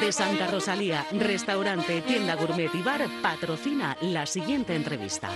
De 0.00 0.12
Santa 0.12 0.46
Rosalía, 0.46 1.04
restaurante, 1.10 2.00
tienda 2.02 2.36
gourmet 2.36 2.72
y 2.72 2.82
bar 2.82 3.04
patrocina 3.22 3.96
la 4.00 4.24
siguiente 4.24 4.76
entrevista. 4.76 5.30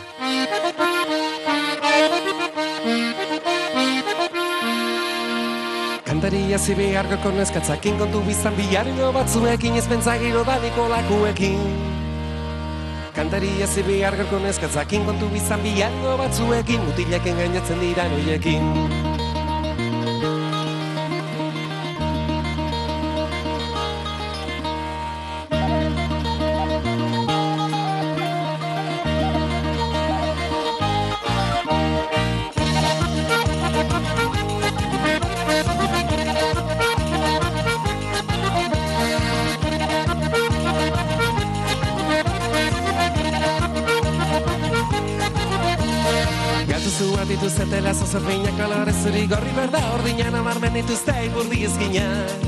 Kantaria 6.05 6.59
zibe 6.59 6.97
argoko 6.97 7.33
neskatzakin 7.33 7.99
kontu 7.99 8.23
bizan 8.27 8.55
biharino 8.57 9.13
batzuekin 9.13 9.77
ez 9.77 9.87
pentsagiro 9.87 10.45
badiko 10.45 10.89
lakuekin 10.89 11.59
Kantaria 13.15 13.67
zibe 13.67 14.05
argoko 14.07 14.39
neskatzakin 14.43 15.05
kontu 15.05 15.29
bizan 15.35 15.63
biharino 15.63 16.17
batzuekin 16.19 16.81
mutileken 16.87 17.37
gainatzen 17.43 17.81
dira 17.83 18.09
noiekin 18.09 18.98
Gatuzu 47.49 47.65
bat 47.65 47.73
dituztetela 47.73 47.93
zozordinak 47.97 48.57
kolore 48.61 48.93
zuri 48.93 49.23
gorri 49.27 49.53
berda 49.57 49.81
ordinan 49.95 50.35
amarmen 50.37 50.75
dituzte 50.77 51.15
iburdi 51.25 51.63
ezkinak 51.65 52.45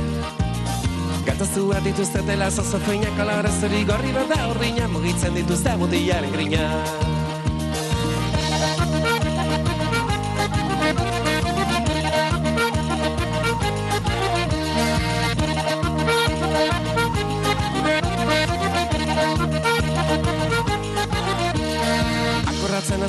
Gatuzu 1.24 1.62
bat 1.70 1.86
dituztetela 1.88 2.50
zozordinak 2.50 3.16
kolore 3.16 3.52
zuri 3.60 3.80
gorri 3.88 4.12
berda 4.12 4.42
ordinan 4.50 4.92
mugitzen 4.92 5.32
dituzte 5.40 5.72
mutilaren 5.80 6.36
grinak 6.36 7.19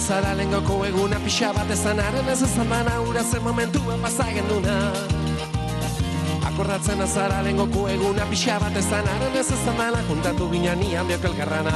Azara 0.02 0.34
lengoko 0.34 0.80
eguna 0.82 1.20
pixa 1.22 1.52
bat 1.54 1.70
ezan 1.70 2.00
Haren 2.02 2.30
ez 2.34 2.42
ezan 2.42 2.66
bana 2.70 2.96
ura 3.06 3.22
zen 3.22 3.44
momentuan 3.46 4.02
pasagen 4.02 4.48
duna 4.50 4.78
Akordatzen 6.50 7.04
azara 7.06 7.44
lengoko 7.46 7.84
eguna 7.88 8.26
pixa 8.32 8.56
bat 8.64 8.80
ezan 8.82 9.06
Haren 9.06 9.38
ez 9.38 9.52
ezan 9.54 9.78
bana 9.78 10.02
juntatu 10.08 10.50
ginen 10.50 10.82
nian 10.82 11.06
biok 11.06 11.28
elkarrana. 11.30 11.76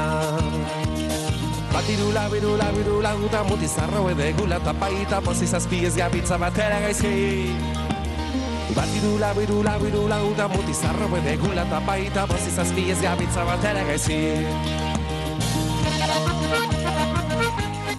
Batirula, 1.70 2.24
birula, 2.34 2.72
birula, 2.74 3.12
guta 3.22 3.44
mutizarro 3.44 4.10
edegula 4.10 4.60
Tapaita 4.60 5.22
pozi 5.22 5.46
zazpiez 5.46 5.94
gabitza 5.96 6.40
batera 6.42 6.80
gaizki. 6.82 7.54
Batirula, 8.74 9.36
birula, 9.38 9.78
birula, 9.84 10.18
guta 10.26 10.48
mutizarro 10.48 11.14
edegula 11.22 11.70
Tapaita 11.70 12.26
pozi 12.26 12.50
zazpiez 12.58 12.98
gabitza 13.06 13.46
batera 13.46 13.86
gaizki 13.86 14.22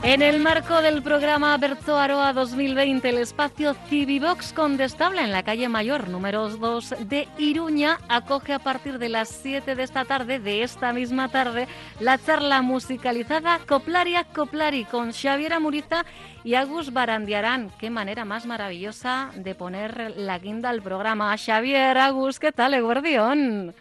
En 0.07 0.23
el 0.23 0.39
marco 0.39 0.83
del 0.83 1.03
programa 1.03 1.59
Berzo 1.59 1.99
Aroa 1.99 2.33
2020, 2.33 3.09
el 3.09 3.19
espacio 3.19 3.75
Civivox 3.89 4.53
Condestable 4.53 5.21
en 5.21 5.33
la 5.33 5.43
calle 5.43 5.69
Mayor, 5.69 6.09
número 6.09 6.49
2 6.49 7.09
de 7.09 7.27
Iruña, 7.39 7.99
acoge 8.09 8.53
a 8.53 8.61
partir 8.61 9.01
de 9.01 9.09
las 9.09 9.29
7 9.29 9.75
de 9.75 9.83
esta 9.83 10.05
tarde, 10.05 10.39
de 10.39 10.63
esta 10.63 10.93
misma 10.93 11.29
tarde, 11.29 11.67
la 11.99 12.19
charla 12.19 12.63
musicalizada 12.63 13.59
Coplaria 13.67 14.23
Coplari 14.23 14.85
con 14.85 15.13
Xavier 15.13 15.59
Muriza 15.59 16.05
y 16.45 16.55
Agus 16.55 16.93
Barandiarán. 16.93 17.73
Qué 17.77 17.91
manera 17.91 18.25
más 18.25 18.47
maravillosa 18.47 19.33
de 19.35 19.57
poner 19.57 20.13
la 20.17 20.39
guinda 20.39 20.71
al 20.71 20.83
programa. 20.83 21.37
Xavier, 21.37 21.99
Agus, 21.99 22.39
¿qué 22.39 22.53
tal, 22.53 22.75
Eguardión? 22.75 23.75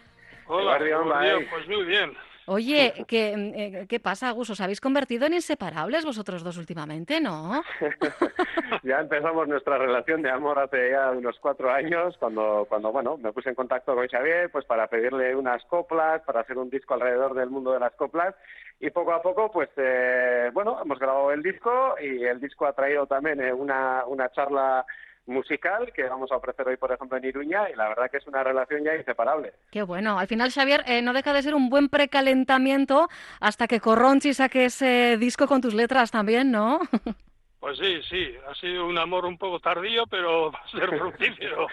Hola, 0.48 0.76
bien, 0.78 1.48
pues 1.48 1.68
muy 1.68 1.84
bien. 1.84 2.25
Oye, 2.48 3.04
¿qué, 3.08 3.34
eh, 3.34 3.86
¿qué 3.88 3.98
pasa, 3.98 4.28
Agus? 4.28 4.50
¿Os 4.50 4.60
habéis 4.60 4.80
convertido 4.80 5.26
en 5.26 5.34
inseparables 5.34 6.04
vosotros 6.04 6.44
dos 6.44 6.56
últimamente, 6.58 7.20
no? 7.20 7.62
ya 8.84 9.00
empezamos 9.00 9.48
nuestra 9.48 9.78
relación 9.78 10.22
de 10.22 10.30
amor 10.30 10.60
hace 10.60 10.92
ya 10.92 11.10
unos 11.10 11.40
cuatro 11.40 11.72
años, 11.72 12.16
cuando, 12.18 12.64
cuando 12.68 12.92
bueno, 12.92 13.16
me 13.16 13.32
puse 13.32 13.48
en 13.48 13.56
contacto 13.56 13.96
con 13.96 14.06
Xavier 14.06 14.48
pues 14.50 14.64
para 14.64 14.86
pedirle 14.86 15.34
unas 15.34 15.64
coplas, 15.64 16.22
para 16.22 16.42
hacer 16.42 16.56
un 16.56 16.70
disco 16.70 16.94
alrededor 16.94 17.34
del 17.34 17.50
mundo 17.50 17.72
de 17.72 17.80
las 17.80 17.94
coplas. 17.94 18.32
Y 18.78 18.90
poco 18.90 19.12
a 19.12 19.22
poco, 19.22 19.50
pues 19.50 19.70
eh, 19.76 20.50
bueno, 20.52 20.78
hemos 20.80 21.00
grabado 21.00 21.32
el 21.32 21.42
disco 21.42 21.96
y 22.00 22.22
el 22.24 22.38
disco 22.38 22.66
ha 22.66 22.74
traído 22.74 23.06
también 23.06 23.40
eh, 23.40 23.52
una, 23.52 24.04
una 24.06 24.30
charla 24.30 24.86
musical 25.26 25.92
que 25.92 26.04
vamos 26.04 26.30
a 26.32 26.36
ofrecer 26.36 26.66
hoy, 26.68 26.76
por 26.76 26.92
ejemplo, 26.92 27.18
en 27.18 27.24
Iruña, 27.24 27.70
y 27.70 27.76
la 27.76 27.88
verdad 27.88 28.10
que 28.10 28.18
es 28.18 28.26
una 28.26 28.42
relación 28.42 28.84
ya 28.84 28.94
inseparable. 28.94 29.52
Qué 29.70 29.82
bueno. 29.82 30.18
Al 30.18 30.26
final, 30.26 30.50
Xavier, 30.50 30.84
eh, 30.86 31.02
no 31.02 31.12
deja 31.12 31.32
de 31.32 31.42
ser 31.42 31.54
un 31.54 31.68
buen 31.68 31.88
precalentamiento 31.88 33.08
hasta 33.40 33.66
que 33.66 33.80
Corronchi 33.80 34.34
saque 34.34 34.66
ese 34.66 35.16
disco 35.18 35.46
con 35.46 35.60
tus 35.60 35.74
letras 35.74 36.10
también, 36.10 36.50
¿no? 36.50 36.80
Pues 37.58 37.78
sí, 37.78 38.00
sí, 38.08 38.32
ha 38.48 38.54
sido 38.54 38.86
un 38.86 38.96
amor 38.96 39.24
un 39.24 39.36
poco 39.36 39.58
tardío, 39.58 40.06
pero 40.06 40.52
va 40.52 40.60
a 40.60 40.68
ser 40.68 40.88
fructífero. 40.88 41.66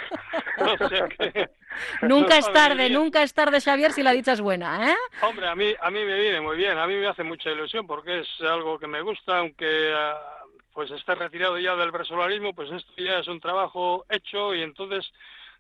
o 0.57 0.89
sea 0.89 1.07
que... 1.07 1.51
nunca 2.01 2.39
es 2.39 2.51
tarde, 2.51 2.89
nunca 2.89 3.21
es 3.21 3.31
tarde, 3.35 3.61
Xavier, 3.61 3.91
si 3.91 4.01
la 4.01 4.13
dicha 4.13 4.31
es 4.31 4.41
buena, 4.41 4.89
¿eh? 4.89 4.95
Hombre, 5.21 5.47
a 5.47 5.53
mí, 5.53 5.71
a 5.79 5.91
mí 5.91 5.99
me 6.03 6.19
viene 6.19 6.41
muy 6.41 6.57
bien, 6.57 6.79
a 6.79 6.87
mí 6.87 6.95
me 6.95 7.07
hace 7.07 7.21
mucha 7.21 7.51
ilusión 7.51 7.85
porque 7.85 8.21
es 8.21 8.41
algo 8.41 8.79
que 8.79 8.87
me 8.87 9.01
gusta, 9.01 9.37
aunque 9.37 9.93
pues 10.73 10.91
esté 10.91 11.15
retirado 11.15 11.57
ya 11.59 11.75
del 11.75 11.91
versolarismo, 11.91 12.53
pues 12.53 12.71
esto 12.71 12.91
ya 12.97 13.19
es 13.19 13.27
un 13.27 13.39
trabajo 13.39 14.05
hecho 14.09 14.53
y 14.55 14.61
entonces 14.61 15.11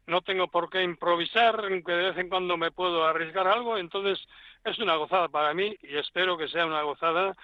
no 0.07 0.21
tengo 0.21 0.47
por 0.47 0.69
qué 0.69 0.83
improvisar, 0.83 1.59
aunque 1.63 1.91
de 1.91 2.09
vez 2.09 2.17
en 2.17 2.29
cuando 2.29 2.57
me 2.57 2.71
puedo 2.71 3.05
arriesgar 3.05 3.47
algo, 3.47 3.77
entonces 3.77 4.19
es 4.63 4.77
una 4.79 4.95
gozada 4.95 5.29
para 5.29 5.53
mí 5.53 5.75
y 5.81 5.97
espero 5.97 6.37
que 6.37 6.47
sea 6.47 6.65
una 6.65 6.81
gozada 6.81 7.35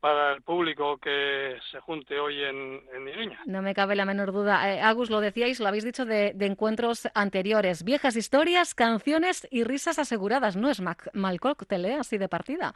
para 0.00 0.32
el 0.32 0.42
público 0.42 0.96
que 0.96 1.58
se 1.70 1.78
junte 1.80 2.18
hoy 2.18 2.42
en, 2.42 2.80
en 2.94 3.08
Iruña. 3.08 3.40
No 3.44 3.60
me 3.60 3.74
cabe 3.74 3.94
la 3.94 4.06
menor 4.06 4.32
duda. 4.32 4.74
Eh, 4.74 4.80
Agus, 4.80 5.10
lo 5.10 5.20
decíais, 5.20 5.60
lo 5.60 5.68
habéis 5.68 5.84
dicho 5.84 6.06
de, 6.06 6.34
encuentros 6.40 7.06
anteriores. 7.14 7.84
Viejas 7.84 8.16
historias, 8.16 8.74
canciones 8.74 9.46
y 9.50 9.62
risas 9.62 9.98
aseguradas. 9.98 10.56
No 10.56 10.70
es 10.70 10.80
mal 10.80 11.40
cóctel, 11.40 11.84
¿eh? 11.84 11.98
Así 12.00 12.16
de 12.16 12.28
partida. 12.28 12.72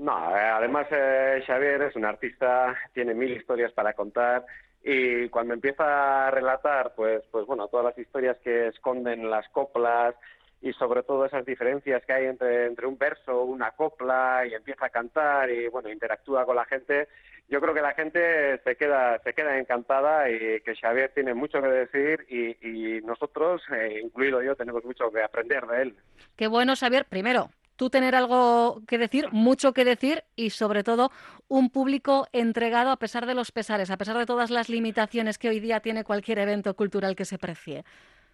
No, 0.00 0.34
eh, 0.34 0.40
además 0.40 0.86
eh, 0.90 1.44
Xavier 1.46 1.82
es 1.82 1.94
un 1.94 2.06
artista, 2.06 2.74
tiene 2.94 3.12
mil 3.12 3.36
historias 3.36 3.70
para 3.72 3.92
contar 3.92 4.46
y 4.82 5.28
cuando 5.28 5.52
empieza 5.52 6.26
a 6.26 6.30
relatar, 6.30 6.94
pues, 6.96 7.22
pues 7.30 7.44
bueno, 7.44 7.68
todas 7.68 7.84
las 7.84 7.98
historias 7.98 8.38
que 8.42 8.68
esconden 8.68 9.28
las 9.28 9.46
coplas 9.50 10.14
y 10.62 10.72
sobre 10.72 11.02
todo 11.02 11.26
esas 11.26 11.44
diferencias 11.44 12.02
que 12.06 12.14
hay 12.14 12.24
entre, 12.24 12.64
entre 12.64 12.86
un 12.86 12.96
verso, 12.96 13.42
una 13.42 13.72
copla 13.72 14.46
y 14.50 14.54
empieza 14.54 14.86
a 14.86 14.90
cantar 14.90 15.50
y 15.50 15.68
bueno, 15.68 15.90
interactúa 15.90 16.46
con 16.46 16.56
la 16.56 16.64
gente, 16.64 17.08
yo 17.50 17.60
creo 17.60 17.74
que 17.74 17.82
la 17.82 17.92
gente 17.92 18.58
se 18.64 18.76
queda, 18.76 19.18
se 19.18 19.34
queda 19.34 19.58
encantada 19.58 20.30
y 20.30 20.62
que 20.62 20.76
Xavier 20.80 21.12
tiene 21.12 21.34
mucho 21.34 21.60
que 21.60 21.68
decir 21.68 22.26
y, 22.30 23.04
nosotros, 23.04 23.60
eh, 23.70 24.00
incluido 24.02 24.42
yo, 24.42 24.56
tenemos 24.56 24.82
mucho 24.82 25.10
que 25.10 25.22
aprender 25.22 25.66
de 25.66 25.82
él. 25.82 25.96
Qué 26.36 26.46
bueno, 26.46 26.74
Xavier. 26.74 27.04
Primero, 27.04 27.50
tú 27.80 27.88
tener 27.88 28.14
algo 28.14 28.82
que 28.86 28.98
decir, 28.98 29.32
mucho 29.32 29.72
que 29.72 29.86
decir 29.86 30.22
y 30.36 30.50
sobre 30.50 30.84
todo 30.84 31.10
un 31.48 31.70
público 31.70 32.28
entregado 32.30 32.90
a 32.90 32.98
pesar 32.98 33.24
de 33.24 33.32
los 33.34 33.52
pesares, 33.52 33.90
a 33.90 33.96
pesar 33.96 34.18
de 34.18 34.26
todas 34.26 34.50
las 34.50 34.68
limitaciones 34.68 35.38
que 35.38 35.48
hoy 35.48 35.60
día 35.60 35.80
tiene 35.80 36.04
cualquier 36.04 36.40
evento 36.40 36.74
cultural 36.74 37.16
que 37.16 37.24
se 37.24 37.38
precie. 37.38 37.84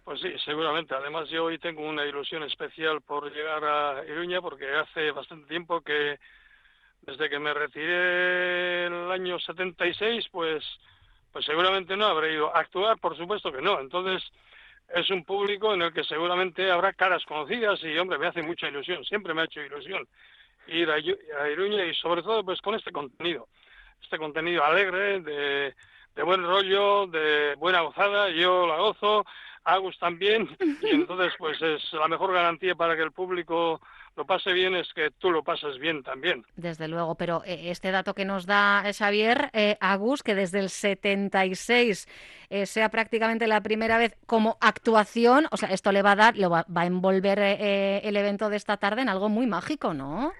Pues 0.03 0.19
sí, 0.19 0.33
seguramente. 0.43 0.95
Además, 0.95 1.29
yo 1.29 1.45
hoy 1.45 1.59
tengo 1.59 1.87
una 1.87 2.05
ilusión 2.05 2.43
especial 2.43 2.99
por 2.99 3.33
llegar 3.33 3.63
a 3.63 4.03
Iruña 4.05 4.41
porque 4.41 4.69
hace 4.69 5.11
bastante 5.11 5.47
tiempo 5.47 5.79
que, 5.79 6.19
desde 7.03 7.29
que 7.29 7.39
me 7.39 7.53
retiré 7.53 8.87
el 8.87 9.09
año 9.09 9.39
76, 9.39 10.27
pues, 10.29 10.61
pues 11.31 11.45
seguramente 11.45 11.95
no 11.95 12.07
habré 12.07 12.33
ido 12.33 12.53
a 12.53 12.59
actuar, 12.59 12.99
por 12.99 13.15
supuesto 13.15 13.49
que 13.49 13.61
no. 13.61 13.79
Entonces, 13.79 14.29
es 14.93 15.09
un 15.09 15.23
público 15.23 15.73
en 15.73 15.81
el 15.81 15.93
que 15.93 16.03
seguramente 16.03 16.71
habrá 16.71 16.93
caras 16.93 17.23
conocidas 17.25 17.83
y, 17.83 17.97
hombre, 17.97 18.17
me 18.17 18.27
hace 18.27 18.41
mucha 18.41 18.67
ilusión, 18.67 19.03
siempre 19.03 19.33
me 19.33 19.41
ha 19.41 19.45
hecho 19.45 19.61
ilusión 19.61 20.07
ir 20.67 20.89
a, 20.91 20.99
Iruña 21.49 21.85
y 21.85 21.93
sobre 21.95 22.21
todo 22.21 22.43
pues 22.43 22.61
con 22.61 22.75
este 22.75 22.91
contenido, 22.91 23.47
este 24.01 24.17
contenido 24.17 24.63
alegre, 24.63 25.21
de, 25.21 25.73
de 26.15 26.23
buen 26.23 26.43
rollo, 26.43 27.07
de 27.07 27.55
buena 27.55 27.81
gozada, 27.81 28.29
yo 28.29 28.67
la 28.67 28.77
gozo, 28.77 29.25
Agus 29.63 29.97
también, 29.99 30.49
y 30.81 30.89
entonces 30.89 31.33
pues 31.37 31.61
es 31.61 31.93
la 31.93 32.07
mejor 32.07 32.33
garantía 32.33 32.75
para 32.75 32.95
que 32.95 33.03
el 33.03 33.11
público 33.11 33.81
lo 34.17 34.25
pase 34.25 34.51
bien 34.51 34.75
es 34.75 34.91
que 34.93 35.11
tú 35.11 35.29
lo 35.29 35.43
pases 35.43 35.77
bien 35.77 36.01
también. 36.01 36.43
Desde 36.55 36.87
luego, 36.87 37.15
pero 37.15 37.43
eh, 37.45 37.69
este 37.69 37.91
dato 37.91 38.15
que 38.15 38.25
nos 38.25 38.47
da 38.47 38.81
eh, 38.83 38.93
Xavier, 38.93 39.51
eh, 39.53 39.77
Agus, 39.79 40.23
que 40.23 40.33
desde 40.33 40.59
el 40.59 40.69
76 40.69 42.07
eh, 42.49 42.65
sea 42.65 42.89
prácticamente 42.89 43.45
la 43.45 43.61
primera 43.61 43.99
vez 43.99 44.17
como 44.25 44.57
actuación, 44.59 45.47
o 45.51 45.57
sea, 45.57 45.69
esto 45.69 45.91
le 45.91 46.01
va 46.01 46.13
a 46.13 46.15
dar, 46.15 46.35
lo 46.35 46.49
va, 46.49 46.65
va 46.75 46.81
a 46.81 46.85
envolver 46.87 47.37
el 47.37 48.17
evento 48.17 48.49
de 48.49 48.57
esta 48.57 48.77
tarde 48.77 49.03
en 49.03 49.09
algo 49.09 49.29
muy 49.29 49.45
mágico, 49.45 49.93
¿no? 49.93 50.33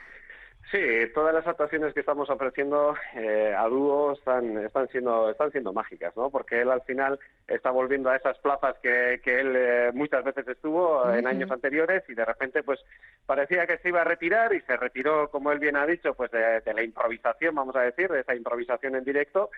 Sí, 0.71 0.79
todas 1.13 1.33
las 1.33 1.47
actuaciones 1.47 1.93
que 1.93 2.01
estamos 2.01 2.29
ofreciendo 2.29 2.93
eh, 3.15 3.55
a 3.57 3.69
dúo 3.69 4.11
están, 4.11 4.57
están, 4.65 4.89
siendo, 4.89 5.29
están 5.29 5.49
siendo 5.51 5.71
mágicas, 5.71 6.15
¿no? 6.17 6.29
Porque 6.29 6.59
él 6.59 6.69
al 6.69 6.81
final 6.81 7.17
está 7.47 7.71
volviendo 7.71 8.09
a 8.09 8.17
esas 8.17 8.37
plazas 8.39 8.75
que, 8.83 9.21
que 9.23 9.39
él 9.39 9.53
eh, 9.55 9.91
muchas 9.93 10.25
veces 10.25 10.45
estuvo 10.45 11.09
en 11.09 11.25
años 11.25 11.49
anteriores 11.51 12.03
y 12.09 12.15
de 12.15 12.25
repente 12.25 12.63
pues 12.63 12.81
parecía 13.25 13.65
que 13.65 13.77
se 13.77 13.87
iba 13.87 14.01
a 14.01 14.03
retirar 14.03 14.53
y 14.53 14.59
se 14.61 14.75
retiró, 14.75 15.29
como 15.29 15.53
él 15.53 15.59
bien 15.59 15.77
ha 15.77 15.85
dicho, 15.85 16.13
pues 16.15 16.31
de, 16.31 16.61
la 16.73 16.83
improvisación, 16.83 17.55
vamos 17.55 17.75
a 17.77 17.81
decir, 17.83 18.09
de 18.09 18.19
esa 18.19 18.35
improvisación 18.35 18.95
en 18.95 19.05
directo. 19.05 19.49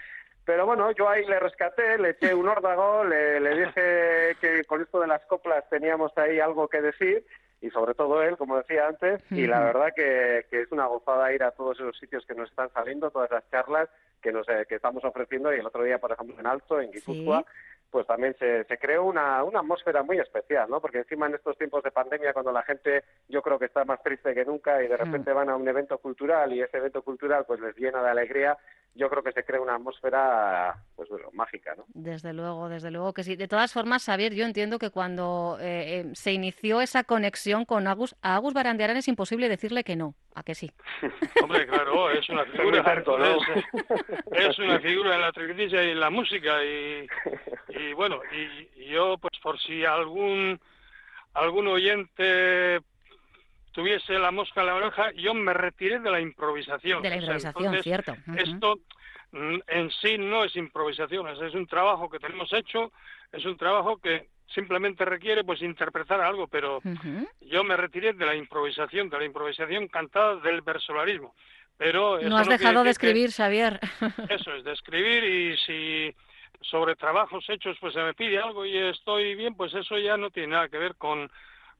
Pero 0.45 0.67
bueno, 0.67 0.91
yo 0.91 1.09
ahí 1.09 1.25
le 1.25 1.39
rescaté, 1.39 1.97
le 1.97 2.11
eché 2.11 2.35
un 2.35 2.47
órdago, 2.47 3.03
le, 3.03 3.39
le 3.39 3.65
dije 3.65 4.35
que 4.39 4.63
con 4.65 4.83
esto 4.83 4.99
de 4.99 5.07
las 5.07 5.25
coplas 5.25 5.67
teníamos 5.69 6.15
ahí 6.19 6.39
algo 6.39 6.67
que 6.67 6.81
decir 6.81 7.25
y 7.61 7.69
sobre 7.71 7.93
todo 7.93 8.23
él, 8.23 8.37
como 8.37 8.57
decía 8.57 8.87
antes, 8.87 9.21
y 9.31 9.45
la 9.45 9.59
verdad 9.59 9.93
que, 9.95 10.45
que, 10.49 10.61
es 10.61 10.71
una 10.71 10.85
gozada 10.85 11.33
ir 11.33 11.43
a 11.43 11.51
todos 11.51 11.77
esos 11.79 11.97
sitios 11.97 12.25
que 12.25 12.33
nos 12.33 12.49
están 12.49 12.71
saliendo, 12.71 13.11
todas 13.11 13.31
las 13.31 13.49
charlas 13.49 13.89
que 14.21 14.31
nos 14.31 14.47
eh, 14.49 14.65
que 14.67 14.75
estamos 14.75 15.03
ofreciendo, 15.03 15.53
y 15.53 15.59
el 15.59 15.65
otro 15.65 15.83
día, 15.83 15.97
por 15.97 16.11
ejemplo, 16.11 16.39
en 16.39 16.47
Alto, 16.47 16.79
en 16.79 16.91
Guipúzcoa, 16.91 17.45
pues 17.89 18.05
también 18.05 18.35
se, 18.37 18.63
se 18.65 18.77
creó 18.77 19.03
una, 19.03 19.43
una 19.43 19.59
atmósfera 19.59 20.03
muy 20.03 20.19
especial, 20.19 20.69
¿no? 20.69 20.79
Porque 20.79 20.99
encima 20.99 21.25
en 21.27 21.35
estos 21.35 21.57
tiempos 21.57 21.83
de 21.83 21.91
pandemia, 21.91 22.33
cuando 22.33 22.51
la 22.51 22.63
gente 22.63 23.03
yo 23.27 23.41
creo 23.41 23.57
que 23.57 23.65
está 23.65 23.83
más 23.83 24.01
triste 24.03 24.33
que 24.33 24.45
nunca 24.45 24.81
y 24.83 24.87
de 24.87 24.97
repente 24.97 25.33
van 25.33 25.49
a 25.49 25.55
un 25.55 25.67
evento 25.67 25.97
cultural 25.97 26.53
y 26.53 26.61
ese 26.61 26.77
evento 26.77 27.01
cultural 27.01 27.45
pues 27.47 27.59
les 27.59 27.75
llena 27.77 28.03
de 28.03 28.09
alegría, 28.09 28.57
yo 28.95 29.09
creo 29.09 29.23
que 29.23 29.31
se 29.31 29.43
crea 29.43 29.61
una 29.61 29.75
atmósfera 29.75 30.75
pues 30.95 31.09
bueno, 31.09 31.29
mágica, 31.33 31.73
¿no? 31.75 31.85
Desde 31.89 32.33
luego, 32.33 32.69
desde 32.69 32.91
luego 32.91 33.13
que 33.13 33.23
sí. 33.23 33.35
De 33.35 33.47
todas 33.47 33.71
formas, 33.71 34.03
Xavier, 34.03 34.33
yo 34.33 34.45
entiendo 34.45 34.79
que 34.79 34.89
cuando 34.89 35.57
eh, 35.61 35.99
eh, 35.99 36.05
se 36.13 36.33
inició 36.33 36.81
esa 36.81 37.03
conexión 37.03 37.65
con 37.65 37.87
Agus, 37.87 38.15
a 38.21 38.35
Agus 38.35 38.53
Barandiarán 38.53 38.97
es 38.97 39.07
imposible 39.07 39.49
decirle 39.49 39.83
que 39.83 39.95
no, 39.95 40.15
a 40.35 40.43
que 40.43 40.55
sí. 40.55 40.71
Hombre, 41.43 41.67
claro, 41.67 42.09
es 42.11 42.27
una 42.29 42.45
figura, 42.45 43.03
es, 44.31 44.59
una 44.59 44.79
figura 44.79 45.15
en 45.15 45.21
la 45.21 45.31
televisión 45.31 45.85
y 45.85 45.91
en 45.91 45.99
la 45.99 46.09
música 46.09 46.63
y, 46.63 47.07
y 47.69 47.93
bueno, 47.93 48.19
y, 48.31 48.89
yo 48.89 49.17
pues 49.19 49.33
por 49.41 49.59
si 49.59 49.85
algún 49.85 50.59
algún 51.33 51.67
oyente 51.67 52.81
tuviese 53.71 54.13
la 54.19 54.31
mosca 54.31 54.61
en 54.61 54.67
la 54.67 54.75
oreja, 54.75 55.11
yo 55.13 55.33
me 55.33 55.53
retiré 55.53 55.99
de 55.99 56.11
la 56.11 56.19
improvisación. 56.19 57.01
De 57.01 57.09
la 57.09 57.17
improvisación, 57.17 57.83
cierto. 57.83 58.15
Esto 58.35 58.79
mm, 59.31 59.57
en 59.67 59.91
sí 59.91 60.17
no 60.17 60.43
es 60.43 60.55
improvisación, 60.55 61.27
es, 61.27 61.53
un 61.53 61.67
trabajo 61.67 62.09
que 62.09 62.19
tenemos 62.19 62.51
hecho, 62.53 62.91
es 63.31 63.45
un 63.45 63.57
trabajo 63.57 63.97
que 63.97 64.27
simplemente 64.47 65.05
requiere 65.05 65.43
pues 65.43 65.61
interpretar 65.61 66.21
algo, 66.21 66.47
pero 66.47 66.81
yo 67.41 67.63
me 67.63 67.77
retiré 67.77 68.13
de 68.13 68.25
la 68.25 68.35
improvisación, 68.35 69.09
de 69.09 69.19
la 69.19 69.25
improvisación 69.25 69.87
cantada 69.87 70.37
del 70.37 70.61
versolarismo. 70.61 71.35
Pero 71.77 72.19
no 72.19 72.37
has 72.37 72.49
dejado 72.49 72.83
de 72.83 72.89
escribir, 72.89 73.31
Xavier. 73.31 73.79
Eso 74.29 74.53
es, 74.53 74.65
de 74.65 74.73
escribir 74.73 75.23
y 75.23 75.57
si 75.59 76.15
sobre 76.61 76.95
trabajos 76.95 77.45
hechos 77.49 77.77
pues 77.79 77.93
se 77.93 78.01
me 78.01 78.13
pide 78.13 78.39
algo 78.39 78.65
y 78.65 78.77
estoy 78.77 79.35
bien, 79.35 79.55
pues 79.55 79.73
eso 79.73 79.97
ya 79.97 80.17
no 80.17 80.29
tiene 80.29 80.49
nada 80.49 80.67
que 80.67 80.77
ver 80.77 80.95
con 80.95 81.31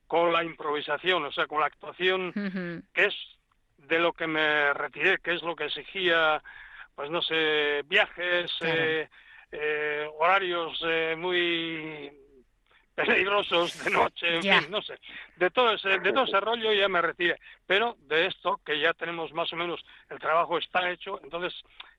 con 0.10 0.34
la 0.34 0.44
improvisación, 0.44 1.24
o 1.24 1.32
sea, 1.32 1.46
con 1.46 1.60
la 1.60 1.68
actuación, 1.68 2.34
que 2.94 3.06
es 3.06 3.16
de 3.78 4.00
lo 4.00 4.12
que 4.12 4.26
me 4.26 4.74
retiré, 4.74 5.20
que 5.20 5.36
es 5.36 5.44
lo 5.44 5.56
que 5.56 5.66
exigía, 5.66 6.42
pues 6.96 7.12
no 7.12 7.22
sé, 7.22 7.84
viajes, 7.86 8.52
eh, 8.62 9.08
eh, 9.52 10.10
horarios 10.18 10.84
eh, 10.84 11.16
muy 11.16 12.12
peligrosos 13.06 13.84
de 13.84 13.92
noche, 13.92 14.36
en 14.36 14.42
fin, 14.42 14.72
no 14.72 14.82
sé. 14.82 15.00
De 15.38 15.50
todo 15.50 15.72
ese, 15.74 16.00
de 16.00 16.12
todo 16.12 16.24
ese 16.24 16.40
rollo 16.40 16.74
ya 16.74 16.88
me 16.88 17.02
retiré. 17.02 17.40
Pero 17.66 17.98
de 18.08 18.28
esto, 18.28 18.60
que 18.66 18.80
ya 18.80 18.94
tenemos 18.94 19.32
más 19.34 19.52
o 19.54 19.56
menos, 19.56 19.84
el 20.10 20.20
trabajo 20.20 20.58
está 20.58 20.90
hecho, 20.90 21.20
entonces 21.24 21.54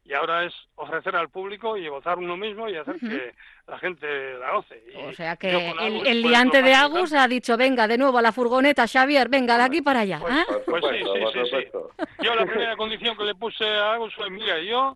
y 0.04 0.14
ahora 0.14 0.44
es 0.44 0.54
ofrecer 0.76 1.14
al 1.14 1.28
público 1.28 1.76
y 1.76 1.86
gozar 1.86 2.18
uno 2.18 2.36
mismo 2.36 2.68
y 2.68 2.76
hacer 2.76 2.96
que 2.98 3.34
la 3.68 3.78
gente 3.78 4.06
la 4.38 4.52
goce. 4.52 4.82
o 4.96 5.12
sea 5.12 5.36
que 5.36 5.70
el, 5.70 6.06
el 6.06 6.22
liante 6.22 6.62
de 6.62 6.74
Agus 6.74 7.12
ha 7.12 7.28
dicho, 7.28 7.56
venga, 7.56 7.86
de 7.86 7.98
nuevo 7.98 8.18
a 8.18 8.22
la 8.22 8.32
furgoneta, 8.32 8.88
Xavier, 8.88 9.28
venga, 9.28 9.56
de 9.58 9.64
aquí 9.64 9.82
para 9.82 10.00
allá. 10.00 10.18
Pues, 10.20 10.34
¿ah? 10.34 10.44
pues 10.66 10.84
sí, 10.90 11.04
sí, 11.32 11.40
sí, 11.50 11.78
Yo 12.22 12.34
la 12.34 12.46
primera 12.46 12.76
condición 12.76 13.16
que 13.16 13.24
le 13.24 13.34
puse 13.34 13.64
a 13.64 13.94
Agus 13.94 14.14
fue, 14.14 14.30
mira, 14.30 14.58
yo 14.60 14.94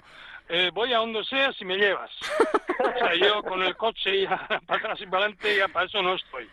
eh, 0.49 0.71
voy 0.73 0.93
a 0.93 0.99
donde 0.99 1.25
sea 1.25 1.53
si 1.53 1.65
me 1.65 1.77
llevas. 1.77 2.11
o 2.79 2.99
sea, 2.99 3.15
yo 3.15 3.43
con 3.43 3.63
el 3.63 3.77
coche 3.77 4.17
y 4.17 4.27
para 4.27 4.59
atrás 4.69 5.01
y 5.01 5.07
para 5.07 5.25
adelante, 5.25 5.57
ya 5.57 5.69
para 5.69 5.87
eso 5.87 6.03
no 6.03 6.15
estoy. 6.15 6.49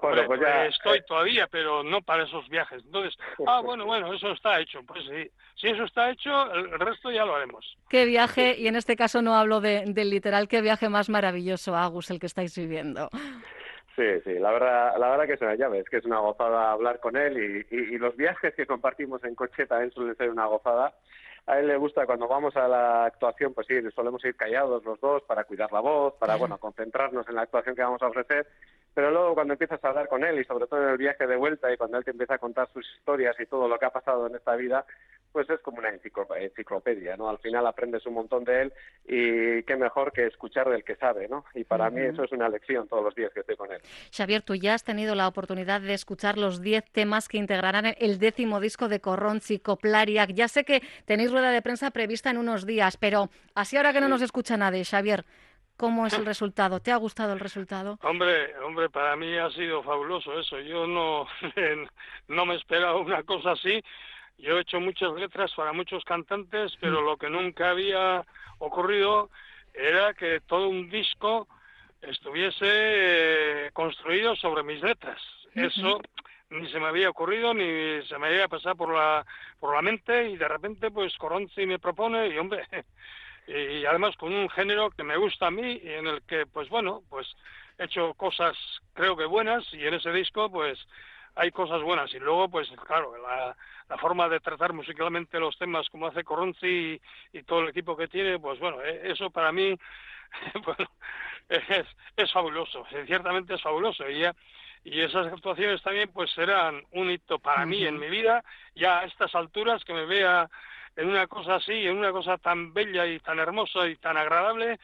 Bueno, 0.00 0.22
pues 0.26 0.40
ya... 0.40 0.66
Estoy 0.66 1.00
todavía, 1.06 1.46
pero 1.46 1.82
no 1.82 2.02
para 2.02 2.24
esos 2.24 2.46
viajes. 2.48 2.82
Entonces, 2.84 3.18
ah, 3.46 3.60
bueno, 3.64 3.86
bueno, 3.86 4.12
eso 4.12 4.30
está 4.32 4.60
hecho. 4.60 4.82
Pues 4.86 5.02
sí, 5.04 5.30
si 5.56 5.68
eso 5.68 5.84
está 5.84 6.10
hecho, 6.10 6.52
el 6.54 6.78
resto 6.78 7.10
ya 7.10 7.24
lo 7.24 7.34
haremos. 7.34 7.76
Qué 7.88 8.04
viaje, 8.04 8.56
y 8.58 8.68
en 8.68 8.76
este 8.76 8.96
caso 8.96 9.22
no 9.22 9.34
hablo 9.34 9.60
de, 9.60 9.84
del 9.86 10.10
literal, 10.10 10.48
qué 10.48 10.60
viaje 10.60 10.88
más 10.88 11.08
maravilloso, 11.08 11.76
Agus, 11.76 12.10
el 12.10 12.20
que 12.20 12.26
estáis 12.26 12.56
viviendo. 12.56 13.08
Sí, 13.96 14.04
sí, 14.24 14.34
la 14.38 14.52
verdad, 14.52 14.92
la 14.98 15.08
verdad 15.10 15.26
que 15.26 15.32
es 15.32 15.40
una 15.40 15.56
llave, 15.56 15.80
es 15.80 15.88
que 15.88 15.96
es 15.96 16.04
una 16.04 16.20
gozada 16.20 16.70
hablar 16.70 17.00
con 17.00 17.16
él 17.16 17.66
y, 17.68 17.74
y, 17.74 17.98
los 17.98 18.16
viajes 18.16 18.54
que 18.54 18.64
compartimos 18.64 19.24
en 19.24 19.34
coche 19.34 19.66
también 19.66 19.90
suelen 19.90 20.14
ser 20.16 20.30
una 20.30 20.46
gozada 20.46 20.94
a 21.48 21.58
él 21.58 21.66
le 21.66 21.78
gusta 21.78 22.04
cuando 22.04 22.28
vamos 22.28 22.54
a 22.56 22.68
la 22.68 23.06
actuación, 23.06 23.54
pues 23.54 23.66
sí, 23.66 23.74
solemos 23.94 24.22
ir 24.22 24.36
callados 24.36 24.84
los 24.84 25.00
dos 25.00 25.22
para 25.22 25.44
cuidar 25.44 25.72
la 25.72 25.80
voz, 25.80 26.12
para, 26.18 26.36
bueno, 26.36 26.58
concentrarnos 26.58 27.26
en 27.26 27.36
la 27.36 27.42
actuación 27.42 27.74
que 27.74 27.82
vamos 27.82 28.02
a 28.02 28.08
ofrecer. 28.08 28.46
Pero 28.92 29.10
luego 29.10 29.34
cuando 29.34 29.54
empiezas 29.54 29.82
a 29.82 29.88
hablar 29.88 30.08
con 30.08 30.22
él 30.24 30.38
y 30.38 30.44
sobre 30.44 30.66
todo 30.66 30.82
en 30.82 30.90
el 30.90 30.98
viaje 30.98 31.26
de 31.26 31.36
vuelta 31.36 31.72
y 31.72 31.78
cuando 31.78 31.96
él 31.96 32.04
te 32.04 32.10
empieza 32.10 32.34
a 32.34 32.38
contar 32.38 32.68
sus 32.70 32.86
historias 32.98 33.34
y 33.40 33.46
todo 33.46 33.66
lo 33.66 33.78
que 33.78 33.86
ha 33.86 33.90
pasado 33.90 34.26
en 34.26 34.36
esta 34.36 34.56
vida, 34.56 34.84
pues 35.38 35.50
es 35.50 35.60
como 35.60 35.78
una 35.78 35.90
enciclopedia, 35.90 37.16
¿no? 37.16 37.28
Al 37.28 37.38
final 37.38 37.64
aprendes 37.64 38.04
un 38.06 38.14
montón 38.14 38.42
de 38.42 38.62
él 38.62 38.72
y 39.06 39.62
qué 39.62 39.76
mejor 39.76 40.10
que 40.10 40.26
escuchar 40.26 40.68
del 40.68 40.82
que 40.82 40.96
sabe, 40.96 41.28
¿no? 41.28 41.44
Y 41.54 41.62
para 41.62 41.90
mí 41.90 42.00
eso 42.00 42.24
es 42.24 42.32
una 42.32 42.48
lección 42.48 42.88
todos 42.88 43.04
los 43.04 43.14
días 43.14 43.32
que 43.32 43.38
estoy 43.38 43.54
con 43.54 43.70
él. 43.70 43.80
Xavier, 44.10 44.42
tú 44.42 44.56
ya 44.56 44.74
has 44.74 44.82
tenido 44.82 45.14
la 45.14 45.28
oportunidad 45.28 45.80
de 45.80 45.94
escuchar 45.94 46.38
los 46.38 46.60
10 46.60 46.90
temas 46.90 47.28
que 47.28 47.38
integrarán 47.38 47.94
el 47.98 48.18
décimo 48.18 48.58
disco 48.58 48.88
de 48.88 48.98
Corronzi, 48.98 49.60
Coplariac. 49.60 50.32
Ya 50.32 50.48
sé 50.48 50.64
que 50.64 50.82
tenéis 51.04 51.30
rueda 51.30 51.52
de 51.52 51.62
prensa 51.62 51.92
prevista 51.92 52.30
en 52.30 52.38
unos 52.38 52.66
días, 52.66 52.96
pero 52.96 53.30
así 53.54 53.76
ahora 53.76 53.92
que 53.92 54.00
no 54.00 54.08
nos 54.08 54.22
escucha 54.22 54.56
nadie, 54.56 54.84
Xavier, 54.84 55.24
¿Cómo 55.76 56.08
es 56.08 56.12
el 56.14 56.26
resultado? 56.26 56.80
¿Te 56.80 56.90
ha 56.90 56.96
gustado 56.96 57.32
el 57.32 57.38
resultado? 57.38 58.00
Hombre, 58.02 58.52
hombre, 58.64 58.90
para 58.90 59.14
mí 59.14 59.38
ha 59.38 59.48
sido 59.50 59.80
fabuloso 59.84 60.36
eso. 60.40 60.58
Yo 60.58 60.88
no, 60.88 61.28
no 62.26 62.44
me 62.46 62.56
esperaba 62.56 62.96
una 62.96 63.22
cosa 63.22 63.52
así. 63.52 63.80
Yo 64.38 64.56
he 64.56 64.60
hecho 64.60 64.80
muchas 64.80 65.12
letras 65.14 65.52
para 65.54 65.72
muchos 65.72 66.04
cantantes, 66.04 66.76
pero 66.80 67.02
mm. 67.02 67.04
lo 67.04 67.16
que 67.16 67.28
nunca 67.28 67.70
había 67.70 68.24
ocurrido 68.58 69.30
era 69.74 70.14
que 70.14 70.40
todo 70.40 70.68
un 70.68 70.88
disco 70.88 71.48
estuviese 72.02 72.66
eh, 72.66 73.70
construido 73.72 74.36
sobre 74.36 74.62
mis 74.62 74.82
letras. 74.82 75.20
Eso 75.54 76.00
ni 76.50 76.70
se 76.70 76.80
me 76.80 76.86
había 76.86 77.10
ocurrido 77.10 77.52
ni 77.52 78.02
se 78.06 78.18
me 78.18 78.28
había 78.28 78.48
pasado 78.48 78.76
por 78.76 78.94
la 78.94 79.26
por 79.60 79.74
la 79.74 79.82
mente 79.82 80.30
y 80.30 80.36
de 80.36 80.48
repente 80.48 80.90
pues 80.90 81.16
Coronzi 81.16 81.66
me 81.66 81.78
propone 81.78 82.28
y 82.28 82.38
hombre 82.38 82.66
y 83.46 83.84
además 83.84 84.16
con 84.16 84.32
un 84.32 84.48
género 84.48 84.90
que 84.90 85.02
me 85.02 85.16
gusta 85.16 85.48
a 85.48 85.50
mí 85.50 85.80
y 85.82 85.88
en 85.88 86.06
el 86.06 86.22
que, 86.22 86.46
pues 86.46 86.68
bueno, 86.68 87.02
pues 87.10 87.26
he 87.78 87.84
hecho 87.84 88.14
cosas 88.14 88.56
creo 88.94 89.16
que 89.16 89.26
buenas 89.26 89.64
y 89.74 89.86
en 89.86 89.94
ese 89.94 90.10
disco 90.12 90.50
pues 90.50 90.78
hay 91.38 91.50
cosas 91.50 91.82
buenas. 91.82 92.12
Y 92.12 92.18
luego 92.18 92.48
pues 92.48 92.68
claro, 92.86 93.16
la, 93.16 93.56
la 93.88 93.98
forma 93.98 94.28
de 94.28 94.40
tratar 94.40 94.72
musicalmente 94.72 95.40
los 95.40 95.56
temas 95.58 95.88
como 95.88 96.06
hace 96.06 96.24
Coronzi 96.24 97.00
y, 97.32 97.42
todo 97.44 97.60
el 97.60 97.68
equipo 97.70 97.96
que 97.96 98.08
tiene, 98.08 98.38
pues 98.38 98.58
bueno, 98.58 98.82
e, 98.82 99.10
eso 99.10 99.30
para 99.30 99.52
mí 99.52 99.74
bueno, 100.64 100.90
es, 101.48 101.86
es 102.16 102.32
fabuloso, 102.32 102.86
ciertamente 103.06 103.54
es 103.54 103.62
fabuloso. 103.62 104.08
Y 104.08 104.20
ya 104.20 104.34
y 104.84 105.00
esas 105.00 105.26
actuaciones 105.26 105.82
también 105.82 106.10
pues 106.12 106.30
serán 106.32 106.82
un 106.92 107.10
hito 107.10 107.38
para 107.38 107.66
mí 107.66 107.84
en 107.84 107.98
mi 107.98 108.08
vida, 108.08 108.44
ya 108.74 109.00
a 109.00 109.04
estas 109.04 109.34
alturas 109.34 109.84
que 109.84 109.92
me 109.92 110.06
vea 110.06 110.48
en 110.96 111.08
una 111.08 111.26
cosa 111.26 111.56
así, 111.56 111.86
en 111.86 111.96
una 111.96 112.12
cosa 112.12 112.38
tan 112.38 112.72
bella 112.72 113.06
y 113.06 113.20
tan 113.20 113.38
hermosa 113.38 113.86
y 113.88 113.96
tan 113.96 114.16
agradable, 114.16 114.78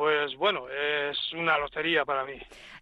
pues 0.00 0.34
bueno, 0.38 0.64
es 0.70 1.30
una 1.34 1.58
lotería 1.58 2.06
para 2.06 2.24
mí. 2.24 2.32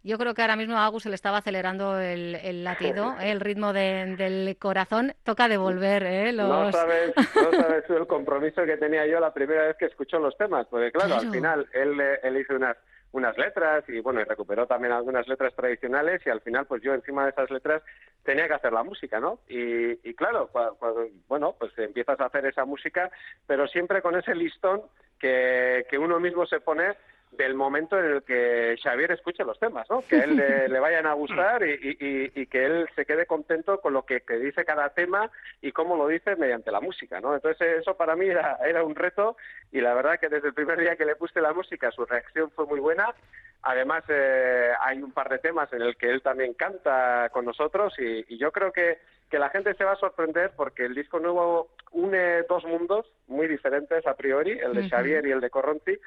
Yo 0.04 0.18
creo 0.18 0.34
que 0.34 0.42
ahora 0.42 0.54
mismo 0.54 0.76
a 0.76 0.86
Agus 0.86 1.02
se 1.02 1.08
le 1.08 1.16
estaba 1.16 1.38
acelerando 1.38 1.98
el, 1.98 2.62
latido, 2.62 3.16
el 3.20 3.40
ritmo 3.40 3.72
del 3.72 4.56
corazón. 4.56 5.12
Toca 5.24 5.48
devolver 5.48 6.04
¿eh? 6.04 6.32
los... 6.32 6.48
No 6.48 6.70
sabes, 6.70 7.12
no 7.16 7.50
sabes 7.60 7.90
el 7.90 8.06
compromiso 8.06 8.64
que 8.64 8.76
tenía 8.76 9.04
yo 9.08 9.18
la 9.18 9.34
primera 9.34 9.66
vez 9.66 9.76
que 9.76 9.86
escuchó 9.86 10.20
los 10.20 10.36
temas, 10.36 10.68
porque 10.70 10.92
claro, 10.92 11.16
al 11.16 11.32
final 11.32 11.66
él, 11.72 12.00
él 12.22 12.36
hizo 12.36 12.54
unas 12.54 12.76
unas 13.12 13.36
letras 13.38 13.84
y 13.88 14.00
bueno, 14.00 14.20
y 14.20 14.24
recuperó 14.24 14.66
también 14.66 14.92
algunas 14.92 15.26
letras 15.28 15.54
tradicionales 15.54 16.20
y 16.26 16.30
al 16.30 16.40
final 16.40 16.66
pues 16.66 16.82
yo 16.82 16.92
encima 16.94 17.24
de 17.24 17.30
esas 17.30 17.50
letras 17.50 17.82
tenía 18.22 18.46
que 18.46 18.54
hacer 18.54 18.72
la 18.72 18.82
música, 18.82 19.18
¿no? 19.18 19.40
Y, 19.48 20.08
y 20.08 20.14
claro, 20.14 20.48
cuando, 20.48 21.08
bueno, 21.26 21.56
pues 21.58 21.72
empiezas 21.78 22.20
a 22.20 22.26
hacer 22.26 22.46
esa 22.46 22.64
música, 22.64 23.10
pero 23.46 23.66
siempre 23.66 24.02
con 24.02 24.16
ese 24.16 24.34
listón 24.34 24.82
que, 25.18 25.86
que 25.88 25.98
uno 25.98 26.20
mismo 26.20 26.46
se 26.46 26.60
pone 26.60 26.94
del 27.30 27.54
momento 27.54 27.98
en 27.98 28.06
el 28.06 28.22
que 28.22 28.76
Xavier 28.82 29.12
escuche 29.12 29.44
los 29.44 29.58
temas, 29.58 29.88
¿no? 29.90 30.02
Que 30.08 30.16
a 30.16 30.24
él 30.24 30.36
le, 30.36 30.80
vayan 30.80 31.06
a 31.06 31.12
gustar 31.12 31.62
y, 31.62 32.46
que 32.46 32.64
él 32.64 32.88
se 32.94 33.04
quede 33.04 33.26
contento 33.26 33.80
con 33.80 33.92
lo 33.92 34.04
que, 34.04 34.22
dice 34.38 34.64
cada 34.64 34.90
tema 34.90 35.30
y 35.60 35.72
cómo 35.72 35.96
lo 35.96 36.08
dice 36.08 36.36
mediante 36.36 36.72
la 36.72 36.80
música, 36.80 37.20
¿no? 37.20 37.34
Entonces 37.34 37.78
eso 37.80 37.96
para 37.96 38.16
mí 38.16 38.26
era, 38.26 38.58
era 38.66 38.82
un 38.82 38.94
reto 38.94 39.36
y 39.72 39.80
la 39.80 39.94
verdad 39.94 40.18
que 40.18 40.28
desde 40.28 40.48
el 40.48 40.54
primer 40.54 40.80
día 40.80 40.96
que 40.96 41.04
le 41.04 41.16
puse 41.16 41.40
la 41.40 41.52
música 41.52 41.90
su 41.90 42.04
reacción 42.04 42.50
fue 42.50 42.66
muy 42.66 42.80
buena. 42.80 43.14
Además 43.62 44.04
eh, 44.08 44.70
hay 44.80 45.02
un 45.02 45.12
par 45.12 45.28
de 45.28 45.38
temas 45.38 45.72
en 45.72 45.82
el 45.82 45.96
que 45.96 46.10
él 46.10 46.22
también 46.22 46.54
canta 46.54 47.28
con 47.30 47.44
nosotros 47.44 47.92
y, 47.98 48.36
yo 48.38 48.52
creo 48.52 48.72
que, 48.72 48.98
que 49.28 49.38
la 49.38 49.50
gente 49.50 49.74
se 49.74 49.84
va 49.84 49.92
a 49.92 49.96
sorprender 49.96 50.52
porque 50.56 50.84
el 50.84 50.94
disco 50.94 51.18
nuevo 51.18 51.68
une 51.90 52.42
dos 52.48 52.64
mundos 52.64 53.06
muy 53.26 53.48
diferentes 53.48 54.06
a 54.06 54.14
priori, 54.14 54.52
el 54.52 54.74
de 54.74 54.88
Xavier 54.88 55.26
y 55.26 55.32
el 55.32 55.40
de 55.40 55.50
Corronti, 55.50 55.98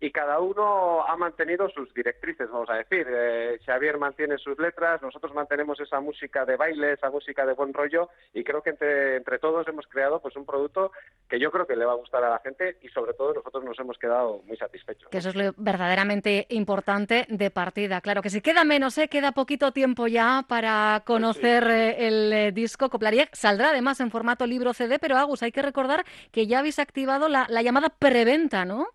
y 0.00 0.12
cada 0.12 0.38
uno 0.38 1.04
ha 1.06 1.16
mantenido 1.16 1.68
sus 1.70 1.92
directrices, 1.92 2.48
vamos 2.50 2.70
a 2.70 2.74
decir. 2.74 3.06
Eh, 3.10 3.58
Xavier 3.66 3.98
mantiene 3.98 4.38
sus 4.38 4.58
letras, 4.58 5.02
nosotros 5.02 5.34
mantenemos 5.34 5.80
esa 5.80 6.00
música 6.00 6.44
de 6.44 6.56
baile, 6.56 6.92
esa 6.92 7.10
música 7.10 7.44
de 7.44 7.54
buen 7.54 7.74
rollo 7.74 8.08
y 8.32 8.44
creo 8.44 8.62
que 8.62 8.70
entre, 8.70 9.16
entre 9.16 9.38
todos 9.38 9.66
hemos 9.66 9.86
creado 9.88 10.20
pues 10.20 10.36
un 10.36 10.46
producto 10.46 10.92
que 11.28 11.40
yo 11.40 11.50
creo 11.50 11.66
que 11.66 11.74
le 11.74 11.84
va 11.84 11.92
a 11.92 11.96
gustar 11.96 12.22
a 12.22 12.30
la 12.30 12.38
gente 12.38 12.78
y 12.80 12.88
sobre 12.88 13.12
todo 13.14 13.34
nosotros 13.34 13.64
nos 13.64 13.78
hemos 13.80 13.98
quedado 13.98 14.42
muy 14.46 14.56
satisfechos. 14.56 15.10
Que 15.10 15.18
eso 15.18 15.30
es 15.30 15.34
lo 15.34 15.52
verdaderamente 15.56 16.46
importante 16.50 17.26
de 17.28 17.50
partida. 17.50 18.00
Claro 18.00 18.22
que 18.22 18.30
si 18.30 18.40
queda 18.40 18.64
menos, 18.64 18.96
¿eh? 18.98 19.08
queda 19.08 19.32
poquito 19.32 19.72
tiempo 19.72 20.06
ya 20.06 20.44
para 20.48 21.02
conocer 21.04 21.64
eh, 21.68 22.06
el 22.06 22.32
eh, 22.32 22.52
disco 22.52 22.88
Coplaría. 22.88 23.28
Saldrá 23.32 23.70
además 23.70 24.00
en 24.00 24.10
formato 24.10 24.46
libro 24.46 24.74
CD, 24.74 24.98
pero 25.00 25.16
Agus, 25.16 25.42
hay 25.42 25.50
que 25.50 25.62
recordar 25.62 26.04
que 26.30 26.46
ya 26.46 26.60
habéis 26.60 26.78
activado 26.78 27.28
la, 27.28 27.46
la 27.48 27.62
llamada 27.62 27.88
preventa, 27.88 28.64
¿no? 28.64 28.86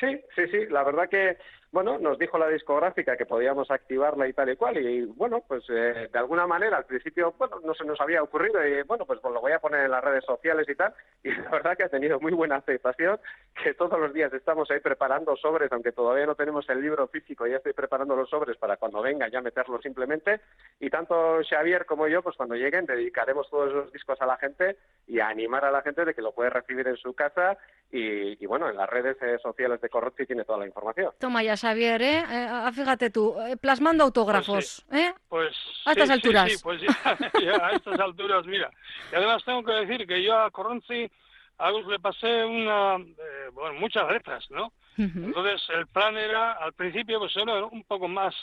Sí, 0.00 0.06
sí, 0.34 0.42
sí. 0.50 0.66
La 0.70 0.82
verdad 0.84 1.08
que 1.08 1.36
bueno, 1.72 1.98
nos 1.98 2.18
dijo 2.18 2.36
la 2.36 2.48
discográfica 2.48 3.16
que 3.16 3.26
podíamos 3.26 3.70
activarla 3.70 4.26
y 4.26 4.32
tal 4.32 4.50
y 4.50 4.56
cual, 4.56 4.76
y 4.76 5.02
bueno, 5.04 5.42
pues 5.46 5.62
eh, 5.68 6.08
de 6.12 6.18
alguna 6.18 6.46
manera 6.46 6.78
al 6.78 6.84
principio, 6.84 7.34
bueno, 7.38 7.60
no 7.64 7.74
se 7.74 7.84
nos 7.84 8.00
había 8.00 8.22
ocurrido, 8.22 8.66
y 8.66 8.82
bueno, 8.82 9.06
pues, 9.06 9.20
pues, 9.20 9.32
lo 9.32 9.40
voy 9.40 9.52
a 9.52 9.60
poner 9.60 9.84
en 9.84 9.92
las 9.92 10.02
redes 10.02 10.24
sociales 10.24 10.68
y 10.68 10.74
tal, 10.74 10.92
y 11.22 11.30
la 11.30 11.50
verdad 11.50 11.76
que 11.76 11.84
ha 11.84 11.88
tenido 11.88 12.18
muy 12.18 12.32
buena 12.32 12.56
aceptación, 12.56 13.20
que 13.62 13.74
todos 13.74 14.00
los 14.00 14.12
días 14.12 14.32
estamos 14.32 14.68
ahí 14.70 14.80
preparando 14.80 15.36
sobres, 15.36 15.70
aunque 15.70 15.92
todavía 15.92 16.26
no 16.26 16.34
tenemos 16.34 16.68
el 16.68 16.80
libro 16.80 17.06
físico, 17.06 17.46
ya 17.46 17.58
estoy 17.58 17.72
preparando 17.72 18.16
los 18.16 18.28
sobres 18.28 18.56
para 18.56 18.76
cuando 18.76 19.00
venga 19.00 19.28
ya 19.28 19.40
meterlo 19.40 19.80
simplemente, 19.80 20.40
y 20.80 20.90
tanto 20.90 21.40
Xavier 21.48 21.86
como 21.86 22.08
yo, 22.08 22.22
pues 22.22 22.36
cuando 22.36 22.56
lleguen 22.56 22.86
dedicaremos 22.86 23.48
todos 23.48 23.72
los 23.72 23.92
discos 23.92 24.20
a 24.20 24.26
la 24.26 24.38
gente 24.38 24.76
y 25.06 25.20
a 25.20 25.28
animar 25.28 25.64
a 25.64 25.70
la 25.70 25.82
gente 25.82 26.04
de 26.04 26.14
que 26.14 26.22
lo 26.22 26.32
puede 26.32 26.50
recibir 26.50 26.88
en 26.88 26.96
su 26.96 27.14
casa, 27.14 27.56
y, 27.92 28.46
bueno, 28.46 28.68
en 28.68 28.76
las 28.76 28.88
redes 28.88 29.16
eh, 29.20 29.38
sociales 29.42 29.80
de 29.80 29.88
Corrotti 29.88 30.24
tiene 30.24 30.44
toda 30.44 30.58
la 30.58 30.66
información. 30.66 31.12
Toma 31.18 31.42
ya 31.42 31.56
Xavier, 31.60 32.02
¿eh? 32.02 32.18
eh 32.18 32.46
ah, 32.50 32.70
fíjate 32.72 33.10
tú, 33.10 33.36
eh, 33.40 33.56
plasmando 33.56 34.10
pues 34.46 34.84
¿eh? 34.92 35.12
Pues 35.28 35.54
a 35.84 35.92
estas 35.92 36.10
alturas. 36.10 36.50
Sí, 36.50 36.58
pues 36.62 36.80
ya, 37.44 37.66
a 37.66 37.72
estas 37.72 38.00
alturas, 38.00 38.46
mira. 38.46 38.70
Y 39.12 39.16
además 39.16 39.44
tengo 39.44 39.62
que 39.62 39.72
decir 39.72 40.06
que 40.06 40.22
yo 40.22 40.38
a 40.38 40.50
Corronzi 40.50 41.10
a 41.58 41.70
le 41.70 41.98
pasé 41.98 42.44
una, 42.44 42.96
eh, 42.96 43.50
bueno, 43.52 43.78
muchas 43.78 44.10
letras, 44.10 44.50
¿no? 44.50 44.72
Entonces 44.96 45.62
el 45.70 45.86
plan 45.86 46.14
era, 46.18 46.52
al 46.52 46.74
principio, 46.74 47.18
pues 47.18 47.34
era 47.34 47.64
un 47.64 47.84
poco 47.84 48.06
más 48.06 48.34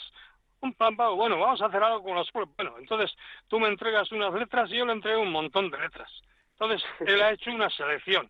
un 0.60 0.74
plan 0.74 0.96
bueno, 0.96 1.38
vamos 1.38 1.62
a 1.62 1.66
hacer 1.66 1.82
algo 1.82 2.02
con 2.02 2.16
los 2.16 2.28
Bueno, 2.32 2.74
entonces 2.78 3.14
tú 3.46 3.60
me 3.60 3.68
entregas 3.68 4.10
unas 4.10 4.34
letras 4.34 4.68
y 4.70 4.76
yo 4.76 4.86
le 4.86 4.92
entrego 4.92 5.22
un 5.22 5.30
montón 5.30 5.70
de 5.70 5.78
letras. 5.78 6.10
Entonces 6.52 6.82
él 7.06 7.22
ha 7.22 7.30
hecho 7.30 7.50
una 7.52 7.70
selección 7.70 8.28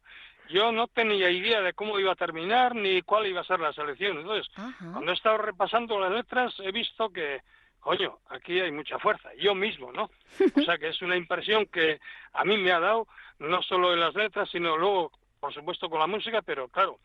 yo 0.49 0.73
no 0.73 0.87
tenía 0.89 1.31
idea 1.31 1.61
de 1.61 1.73
cómo 1.73 1.99
iba 1.99 2.13
a 2.13 2.17
terminar 2.17 2.75
ni 2.75 3.03
cuál 3.03 3.27
iba 3.27 3.41
a 3.41 3.45
ser 3.45 3.61
la 3.61 3.73
selección. 3.73 4.19
Entonces, 4.19 4.53
cuando 4.93 5.11
he 5.11 5.15
estado 5.15 5.39
repasando 5.39 5.99
las 5.99 6.13
letras, 6.13 6.55
he 6.61 6.73
visto 6.73 7.11
que, 7.11 7.41
coño, 7.81 8.19
aquí 8.29 8.59
hay 8.61 8.73
mucha 8.73 8.99
fuerza, 8.99 9.31
yo 9.39 9.55
mismo, 9.55 9.93
¿no? 9.93 10.11
O 10.57 10.63
sea 10.63 10.79
que 10.79 10.89
es 10.89 11.03
una 11.03 11.17
impresión 11.17 11.67
que 11.67 12.01
a 12.33 12.45
mí 12.45 12.57
me 12.57 12.73
ha 12.73 12.81
dado, 12.81 13.07
no 13.39 13.63
solo 13.63 13.93
en 13.93 14.01
las 14.01 14.15
letras, 14.15 14.49
sino 14.51 14.77
luego, 14.77 15.13
por 15.41 15.53
supuesto, 15.53 15.89
con 15.89 16.01
la 16.01 16.07
música, 16.07 16.43
pero 16.43 16.69
claro, 16.69 16.99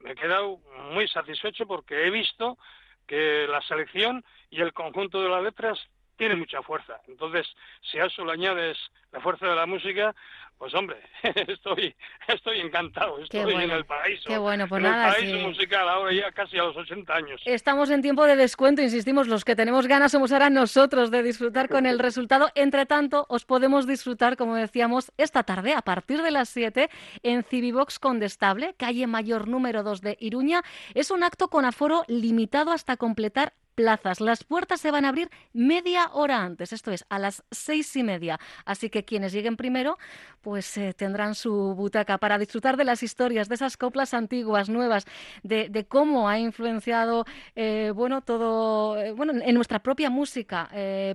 me 0.00 0.12
he 0.12 0.14
quedado 0.14 0.58
muy 0.92 1.08
satisfecho 1.08 1.66
porque 1.66 2.06
he 2.06 2.10
visto 2.10 2.58
que 3.06 3.46
la 3.48 3.60
selección 3.62 4.24
y 4.50 4.60
el 4.60 4.72
conjunto 4.72 5.22
de 5.22 5.28
las 5.28 5.42
letras 5.42 5.78
tiene 6.16 6.36
mucha 6.36 6.62
fuerza. 6.62 7.00
Entonces, 7.08 7.46
si 7.90 7.98
a 7.98 8.06
eso 8.06 8.24
le 8.24 8.32
añades 8.32 8.78
la 9.12 9.20
fuerza 9.20 9.46
de 9.46 9.54
la 9.54 9.66
música, 9.66 10.14
pues 10.58 10.74
hombre, 10.74 10.96
estoy, 11.48 11.94
estoy 12.28 12.60
encantado, 12.60 13.18
estoy 13.18 13.54
en 13.54 13.70
el 13.70 13.84
paraíso. 13.84 14.28
Qué 14.28 14.38
bueno, 14.38 14.66
pues 14.66 14.82
en 14.82 14.90
nada, 14.90 15.08
el 15.08 15.14
paraíso 15.14 15.48
musical, 15.48 15.88
ahora 15.88 16.12
ya 16.12 16.32
casi 16.32 16.58
a 16.58 16.64
los 16.64 16.76
80 16.76 17.14
años. 17.14 17.42
Estamos 17.44 17.90
en 17.90 18.00
tiempo 18.00 18.24
de 18.24 18.36
descuento, 18.36 18.80
insistimos, 18.80 19.28
los 19.28 19.44
que 19.44 19.54
tenemos 19.54 19.86
ganas 19.86 20.12
somos 20.12 20.32
ahora 20.32 20.48
nosotros 20.48 21.10
de 21.10 21.22
disfrutar 21.22 21.68
con 21.68 21.84
el 21.84 21.98
resultado. 21.98 22.50
Entre 22.54 22.86
tanto, 22.86 23.26
os 23.28 23.44
podemos 23.44 23.86
disfrutar, 23.86 24.36
como 24.36 24.54
decíamos, 24.54 25.12
esta 25.18 25.42
tarde 25.42 25.74
a 25.74 25.82
partir 25.82 26.22
de 26.22 26.30
las 26.30 26.48
7 26.48 26.88
en 27.22 27.42
Civibox 27.44 27.98
Condestable, 27.98 28.74
calle 28.78 29.06
Mayor 29.06 29.48
número 29.48 29.82
2 29.82 30.00
de 30.00 30.16
Iruña. 30.20 30.62
Es 30.94 31.10
un 31.10 31.22
acto 31.22 31.48
con 31.48 31.66
aforo 31.66 32.04
limitado 32.08 32.72
hasta 32.72 32.96
completar 32.96 33.52
plazas. 33.76 34.20
Las 34.20 34.42
puertas 34.42 34.80
se 34.80 34.90
van 34.90 35.04
a 35.04 35.10
abrir 35.10 35.30
media 35.52 36.10
hora 36.12 36.42
antes, 36.42 36.72
esto 36.72 36.90
es, 36.90 37.04
a 37.08 37.20
las 37.20 37.44
seis 37.52 37.94
y 37.94 38.02
media. 38.02 38.40
Así 38.64 38.90
que 38.90 39.04
quienes 39.04 39.32
lleguen 39.32 39.56
primero, 39.56 39.98
pues 40.40 40.76
eh, 40.78 40.94
tendrán 40.94 41.34
su 41.34 41.74
butaca 41.74 42.18
para 42.18 42.38
disfrutar 42.38 42.76
de 42.76 42.84
las 42.84 43.02
historias, 43.02 43.48
de 43.48 43.56
esas 43.56 43.76
coplas 43.76 44.14
antiguas, 44.14 44.68
nuevas, 44.68 45.04
de, 45.42 45.86
cómo 45.88 46.28
ha 46.28 46.38
influenciado, 46.38 47.26
eh, 47.54 47.92
bueno, 47.94 48.22
todo, 48.22 48.96
eh, 48.96 49.12
bueno, 49.12 49.34
en 49.40 49.54
nuestra 49.54 49.80
propia 49.80 50.10
música 50.10 50.70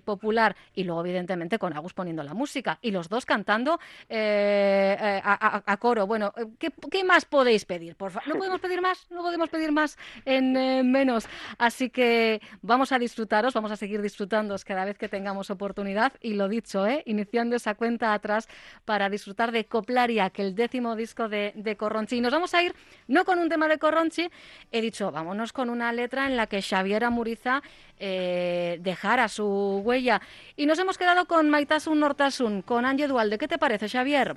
popular 0.06 0.56
y 0.76 0.84
luego, 0.84 1.02
evidentemente, 1.02 1.58
con 1.58 1.74
Agus 1.74 1.94
poniendo 1.94 2.24
la 2.24 2.34
música 2.34 2.78
y 2.82 2.92
los 2.92 3.10
dos 3.10 3.26
cantando 3.26 3.80
a, 4.10 5.78
coro. 5.80 6.06
Bueno, 6.06 6.34
¿qué, 6.60 7.04
más 7.04 7.26
podéis 7.26 7.66
pedir? 7.66 7.96
Por 7.96 8.12
¿No 8.28 8.36
podemos 8.36 8.60
pedir 8.60 8.82
más? 8.82 9.08
No 9.10 9.22
podemos 9.22 9.50
pedir 9.50 9.72
más 9.72 9.98
en 10.26 10.92
menos. 10.92 11.28
Así 11.58 11.90
que 11.90 12.42
Vamos 12.62 12.92
a 12.92 13.00
disfrutaros, 13.00 13.54
vamos 13.54 13.72
a 13.72 13.76
seguir 13.76 14.02
disfrutando 14.02 14.56
cada 14.66 14.86
vez 14.86 14.98
que 14.98 15.08
tengamos 15.08 15.50
oportunidad 15.50 16.14
y 16.22 16.34
lo 16.34 16.48
dicho, 16.48 16.86
¿eh? 16.86 17.04
iniciando 17.06 17.56
esa 17.56 17.76
cuenta 17.76 18.14
atrás 18.14 18.48
para 18.86 19.10
disfrutar 19.10 19.52
de 19.52 19.66
Coplaria, 19.66 20.30
que 20.30 20.42
el 20.42 20.56
décimo 20.56 20.96
disco 20.96 21.30
de, 21.30 21.54
de 21.56 21.76
Corronchi. 21.76 22.18
Y 22.18 22.22
nos 22.22 22.32
vamos 22.32 22.54
a 22.54 22.64
ir 22.64 22.74
no 23.08 23.26
con 23.26 23.40
un 23.40 23.50
tema 23.50 23.68
de 23.68 23.78
Corronchi, 23.78 24.30
he 24.72 24.82
dicho, 24.82 25.12
vámonos 25.12 25.54
con 25.54 25.70
una 25.70 25.92
letra 25.94 26.28
en 26.28 26.38
la 26.38 26.48
que 26.48 26.62
Xavier 26.62 27.04
Amuriza 27.04 27.62
eh, 27.98 28.78
dejara 28.82 29.28
su 29.28 29.82
huella. 29.84 30.22
Y 30.56 30.66
nos 30.66 30.80
hemos 30.80 30.98
quedado 30.98 31.26
con 31.26 31.50
Maitasun 31.50 32.00
Nortasun, 32.00 32.62
con 32.62 32.86
Ángel 32.86 33.10
Dualde. 33.10 33.38
¿Qué 33.38 33.48
te 33.48 33.58
parece, 33.58 33.88
Xavier? 33.88 34.36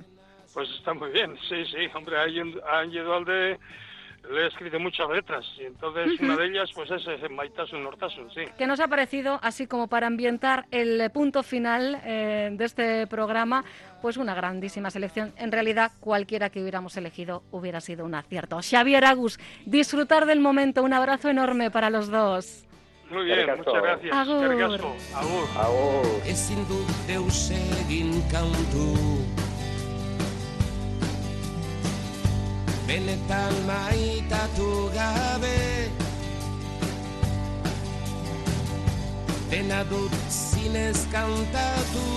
Pues 0.53 0.69
está 0.77 0.93
muy 0.93 1.11
bien, 1.11 1.35
sí, 1.49 1.65
sí, 1.65 1.87
hombre, 1.93 2.17
Ángel 2.17 3.03
Dualde 3.03 3.59
le 4.31 4.43
he 4.43 4.47
escrito 4.47 4.79
muchas 4.79 5.09
letras 5.09 5.45
y 5.59 5.65
entonces 5.65 6.19
una 6.19 6.35
de 6.35 6.47
ellas 6.47 6.69
pues 6.73 6.89
es, 6.91 7.05
es 7.07 7.31
Maitasun 7.31 7.83
Nortasun, 7.83 8.29
sí. 8.31 8.41
¿Qué 8.57 8.67
nos 8.67 8.79
ha 8.79 8.87
parecido, 8.87 9.39
así 9.41 9.67
como 9.67 9.87
para 9.87 10.07
ambientar 10.07 10.65
el 10.71 11.09
punto 11.11 11.43
final 11.43 12.01
eh, 12.03 12.49
de 12.51 12.65
este 12.65 13.07
programa, 13.07 13.63
pues 14.01 14.17
una 14.17 14.35
grandísima 14.35 14.91
selección. 14.91 15.33
En 15.37 15.51
realidad, 15.51 15.91
cualquiera 15.99 16.49
que 16.49 16.61
hubiéramos 16.61 16.95
elegido 16.97 17.43
hubiera 17.51 17.81
sido 17.81 18.05
un 18.05 18.13
acierto. 18.15 18.59
Xavier 18.61 19.05
Agus, 19.05 19.39
disfrutar 19.65 20.25
del 20.25 20.39
momento, 20.39 20.83
un 20.83 20.93
abrazo 20.93 21.29
enorme 21.29 21.71
para 21.71 21.89
los 21.89 22.09
dos. 22.09 22.65
Muy 23.09 23.25
bien, 23.25 23.47
muchas 23.57 23.81
gracias. 23.81 24.15
Agur. 24.15 24.45
Agur. 24.45 24.81
Agur. 25.57 26.05
Benetan 32.95 33.53
maitatu 33.67 34.87
gabe. 34.95 35.91
Dena 39.51 39.83
dut 39.91 40.15
zinez 40.31 41.03
kantatu. 41.11 42.07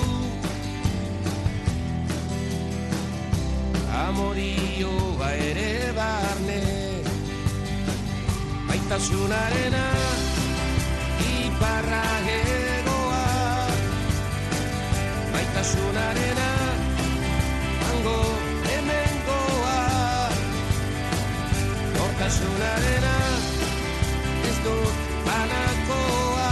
Amorioa 4.07 5.31
ere 5.51 5.73
barne. 5.99 6.63
Maitasunarena 8.69 9.87
iparra 11.33 12.07
egoa 12.39 13.25
maitasunarena 15.33 16.68
nortasunarena 22.29 23.17
ez 24.49 24.59
dut 24.65 24.97
banakoa. 25.25 26.51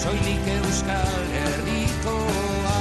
Soilik 0.00 0.48
euskal 0.56 1.22
herrikoa. 1.34 2.76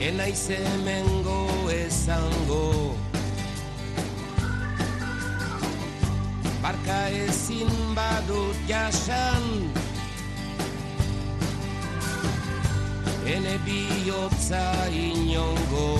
Enaiz 0.00 0.48
hemengo 0.50 1.21
ezango 1.92 2.96
Barka 6.62 7.08
ezin 7.10 7.72
badut 7.96 8.56
jasan. 8.70 9.44
Ene 13.26 13.58
bihotza 13.66 14.62
inongo. 14.88 15.90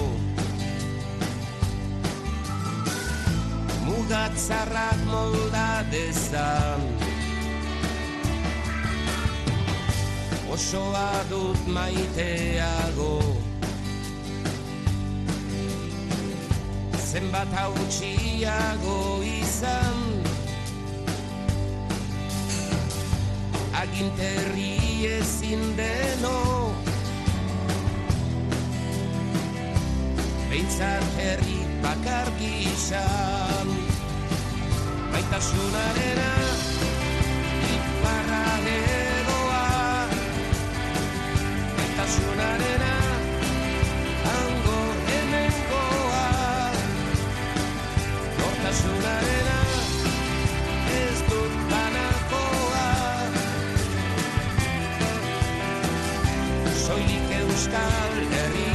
Mugatzarrak 3.85 5.01
molda 5.11 5.83
dezan. 5.91 6.83
Osoa 10.55 11.11
dut 11.29 11.59
maiteago 11.67 13.52
zenbat 17.13 17.51
hautsiago 17.53 19.21
izan. 19.21 19.99
Aginterri 23.77 25.05
ezin 25.19 25.61
deno. 25.77 26.73
Beintzat 30.49 31.05
herri 31.17 31.61
bakar 31.85 32.29
gizan 32.41 33.71
Baitasunarena 35.13 36.52
Soilik 57.63 57.75
euskal 57.79 58.72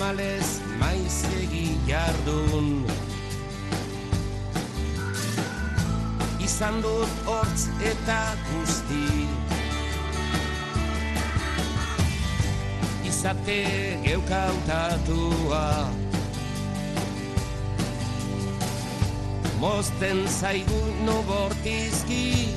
Tamalez 0.00 0.62
maizegi 0.80 1.74
jardun. 1.84 2.86
Izan 6.40 6.78
dut 6.80 7.26
hortz 7.28 7.66
eta 7.84 8.16
guzti. 8.46 9.26
Izate 13.10 13.58
geukautatua. 14.06 15.66
Mozten 19.60 20.24
zaigu 20.24 20.80
no 21.04 21.20
bortizki 21.28 22.56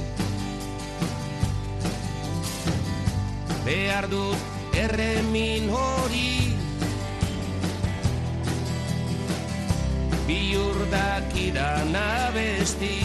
Behar 3.67 4.08
dut 4.08 4.79
erremin 4.86 5.67
hori 5.75 6.52
iurdakidan 10.34 11.96
abesti 11.96 12.96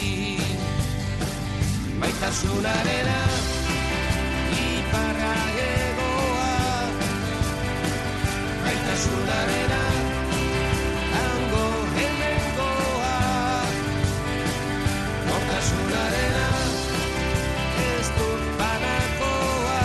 maitasunarena 2.01 3.19
iparra 4.65 5.35
egoa. 5.65 6.55
Maitasunarena 8.65 9.83
hango 11.17 11.67
helengoa 11.99 13.19
nortasunarena 15.29 16.49
ez 17.91 18.09
dut 18.17 18.43
banakoa. 18.63 19.85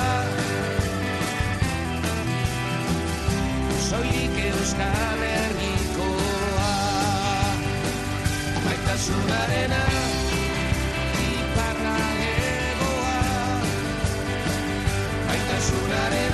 Soilik 3.89 4.41
euskalen 4.47 5.32
Zurarena, 9.03 9.79
iparra 11.23 11.95
egoa, 12.27 13.17
baita 15.27 15.57
zurarena. 15.67 16.32